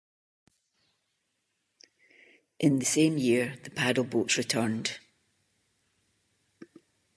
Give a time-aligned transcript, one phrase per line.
[2.59, 4.97] In the same year, the paddle boats returned.